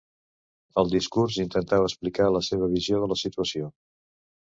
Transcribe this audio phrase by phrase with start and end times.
[0.83, 3.73] El discurs intentava explicar la seva visió de la situació.